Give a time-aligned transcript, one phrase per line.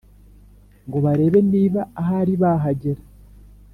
[0.87, 3.01] ngo barebe niba ahari bahagera